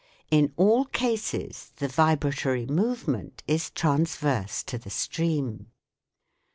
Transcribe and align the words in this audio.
In 0.31 0.51
all 0.57 0.85
cases 0.85 1.73
the 1.75 1.87
vibra 1.87 2.35
tory 2.35 2.65
movement 2.65 3.43
is 3.47 3.69
transverse 3.69 4.63
to 4.63 4.79
the 4.79 4.89
stream. 4.89 5.67